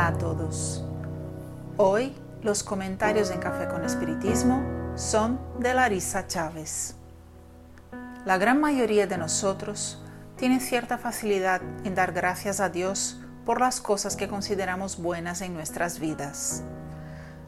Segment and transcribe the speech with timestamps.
[0.00, 0.84] A todos.
[1.76, 4.62] Hoy los comentarios en Café con Espiritismo
[4.94, 6.94] son de Larisa Chávez.
[8.24, 10.00] La gran mayoría de nosotros
[10.36, 15.52] tiene cierta facilidad en dar gracias a Dios por las cosas que consideramos buenas en
[15.52, 16.62] nuestras vidas.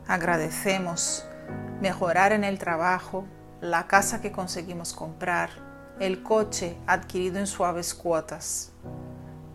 [0.08, 1.24] Agradecemos
[1.80, 3.26] mejorar en el trabajo,
[3.60, 5.50] la casa que conseguimos comprar,
[6.00, 8.72] el coche adquirido en suaves cuotas.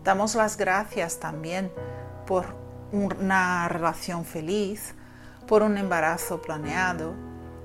[0.02, 1.70] Damos las gracias también
[2.26, 4.94] por una relación feliz,
[5.46, 7.14] por un embarazo planeado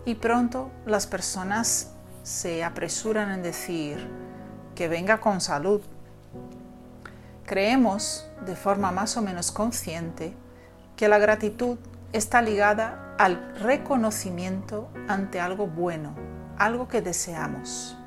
[0.06, 1.92] y pronto las personas
[2.24, 4.08] se apresuran en decir
[4.76, 5.82] que venga con salud.
[7.46, 10.34] Creemos, de forma más o menos consciente,
[10.96, 11.78] que la gratitud
[12.14, 16.16] está ligada al reconocimiento ante algo bueno,
[16.58, 17.98] algo que deseamos.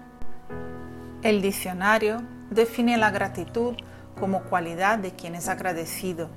[1.22, 3.74] El diccionario define la gratitud
[4.18, 6.28] como cualidad de quien es agradecido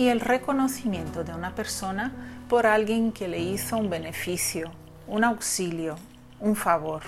[0.00, 2.10] y el reconocimiento de una persona
[2.48, 4.70] por alguien que le hizo un beneficio,
[5.06, 5.96] un auxilio,
[6.40, 7.02] un favor.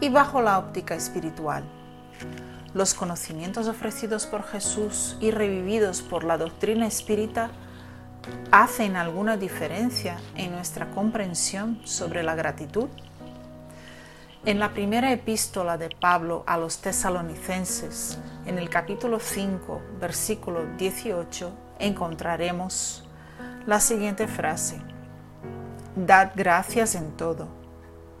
[0.00, 1.62] Y bajo la óptica espiritual,
[2.74, 7.50] los conocimientos ofrecidos por Jesús y revividos por la doctrina espírita
[8.50, 12.88] hacen alguna diferencia en nuestra comprensión sobre la gratitud?
[14.46, 18.16] En la primera epístola de Pablo a los tesalonicenses,
[18.46, 23.04] en el capítulo 5, versículo 18, encontraremos
[23.66, 24.80] la siguiente frase.
[25.96, 27.48] Dad gracias en todo,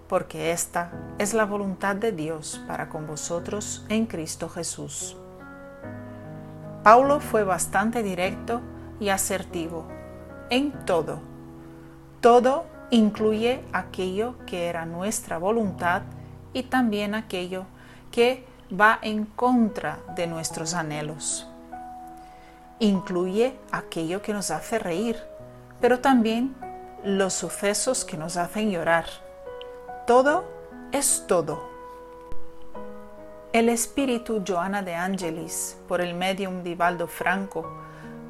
[0.08, 5.16] porque esta es la voluntad de Dios para con vosotros en Cristo Jesús.
[6.82, 8.62] Paulo fue bastante directo
[8.98, 9.86] y asertivo
[10.50, 11.20] en todo.
[12.20, 16.02] Todo incluye aquello que era nuestra voluntad
[16.56, 17.66] y también aquello
[18.10, 21.46] que va en contra de nuestros anhelos.
[22.78, 25.18] Incluye aquello que nos hace reír,
[25.82, 26.56] pero también
[27.04, 29.04] los sucesos que nos hacen llorar.
[30.06, 30.46] Todo
[30.92, 31.68] es todo.
[33.52, 37.70] El espíritu Joana de Angelis, por el medium Vivaldo Franco,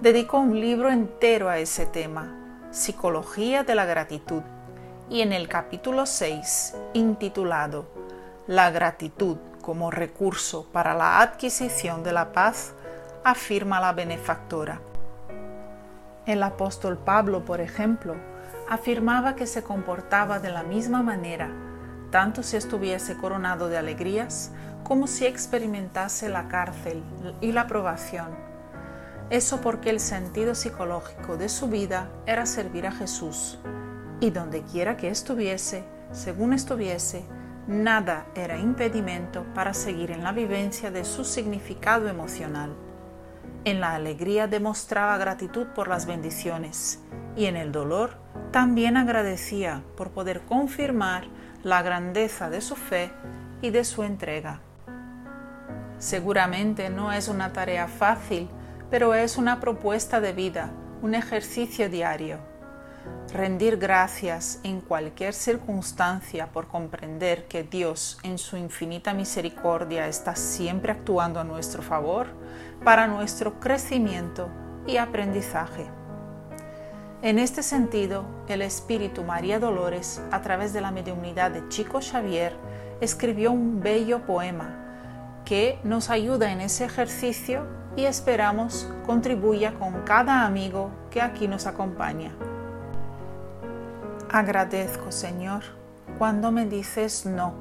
[0.03, 4.43] dedicó un libro entero a ese tema, Psicología de la Gratitud,
[5.09, 7.96] y en el capítulo 6, intitulado
[8.47, 12.75] la gratitud como recurso para la adquisición de la paz,
[13.25, 14.81] afirma la benefactora.
[16.27, 18.15] El apóstol Pablo, por ejemplo,
[18.69, 21.51] afirmaba que se comportaba de la misma manera,
[22.13, 24.53] tanto si estuviese coronado de alegrías
[24.85, 27.03] como si experimentase la cárcel
[27.41, 28.29] y la probación.
[29.29, 33.59] Eso porque el sentido psicológico de su vida era servir a Jesús,
[34.21, 35.83] y donde quiera que estuviese,
[36.13, 37.25] según estuviese,
[37.67, 42.75] nada era impedimento para seguir en la vivencia de su significado emocional.
[43.65, 47.01] En la alegría demostraba gratitud por las bendiciones
[47.35, 48.19] y en el dolor
[48.53, 51.27] también agradecía por poder confirmar
[51.63, 53.11] la grandeza de su fe
[53.61, 54.61] y de su entrega.
[55.99, 58.49] Seguramente no es una tarea fácil,
[58.91, 60.71] pero es una propuesta de vida,
[61.03, 62.56] un ejercicio diario
[63.33, 70.93] rendir gracias en cualquier circunstancia por comprender que Dios en su infinita misericordia está siempre
[70.93, 72.29] actuando a nuestro favor
[72.85, 74.49] para nuestro crecimiento
[74.87, 75.87] y aprendizaje.
[77.23, 82.55] En este sentido, el espíritu María Dolores, a través de la mediunidad de Chico Xavier,
[83.01, 87.67] escribió un bello poema que nos ayuda en ese ejercicio
[87.97, 92.33] y esperamos contribuya con cada amigo que aquí nos acompaña.
[94.37, 95.63] Agradezco, Señor,
[96.19, 97.55] cuando me dices no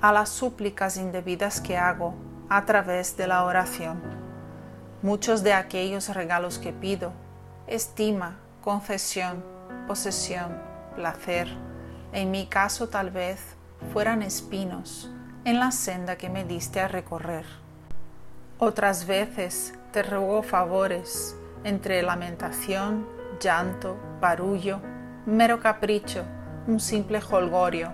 [0.00, 2.14] a las súplicas indebidas que hago
[2.48, 4.00] a través de la oración.
[5.02, 7.12] Muchos de aquellos regalos que pido,
[7.66, 9.44] estima, concesión,
[9.86, 10.56] posesión,
[10.94, 11.48] placer,
[12.14, 13.38] en mi caso tal vez
[13.92, 15.10] fueran espinos
[15.44, 17.44] en la senda que me diste a recorrer.
[18.58, 23.06] Otras veces te ruego favores entre lamentación,
[23.38, 24.80] llanto, barullo,
[25.26, 26.22] mero capricho,
[26.68, 27.92] un simple holgorio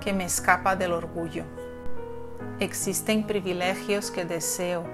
[0.00, 1.44] que me escapa del orgullo.
[2.58, 4.84] Existen privilegios que deseo,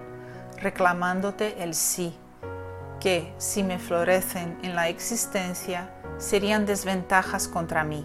[0.60, 2.14] reclamándote el sí,
[3.00, 8.04] que si me florecen en la existencia serían desventajas contra mí.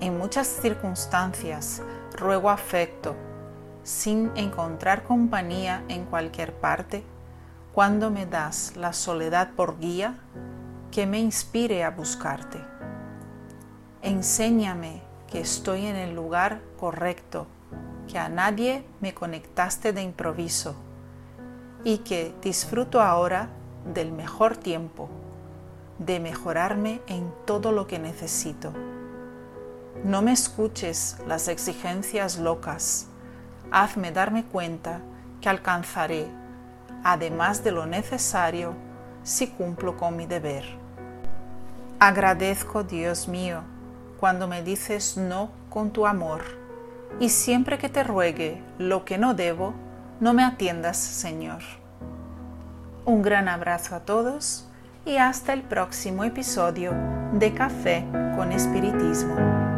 [0.00, 1.82] En muchas circunstancias
[2.16, 3.14] ruego afecto,
[3.82, 7.04] sin encontrar compañía en cualquier parte,
[7.74, 10.14] cuando me das la soledad por guía,
[10.94, 12.64] que me inspire a buscarte.
[14.00, 17.48] Enséñame que estoy en el lugar correcto,
[18.06, 20.76] que a nadie me conectaste de improviso
[21.82, 23.48] y que disfruto ahora
[23.92, 25.08] del mejor tiempo,
[25.98, 28.72] de mejorarme en todo lo que necesito.
[30.04, 33.08] No me escuches las exigencias locas,
[33.72, 35.00] hazme darme cuenta
[35.40, 36.28] que alcanzaré,
[37.02, 38.74] además de lo necesario,
[39.24, 40.83] si cumplo con mi deber.
[42.00, 43.62] Agradezco, Dios mío,
[44.18, 46.42] cuando me dices no con tu amor,
[47.20, 49.74] y siempre que te ruegue lo que no debo,
[50.20, 51.62] no me atiendas, Señor.
[53.04, 54.68] Un gran abrazo a todos
[55.04, 56.92] y hasta el próximo episodio
[57.32, 58.04] de Café
[58.36, 59.73] con Espiritismo.